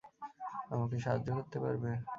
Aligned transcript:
আমাকে 0.71 0.95
সাহায্য 0.99 1.27
করতে 1.37 1.57
পারবে? 1.63 1.89